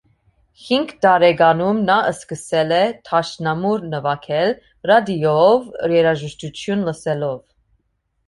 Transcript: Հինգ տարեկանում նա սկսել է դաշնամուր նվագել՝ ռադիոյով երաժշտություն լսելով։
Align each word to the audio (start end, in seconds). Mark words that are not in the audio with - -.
Հինգ 0.67 0.91
տարեկանում 1.05 1.81
նա 1.89 1.97
սկսել 2.11 2.71
է 2.77 2.79
դաշնամուր 3.09 3.85
նվագել՝ 3.91 4.55
ռադիոյով 4.93 5.67
երաժշտություն 5.95 6.83
լսելով։ 6.89 7.39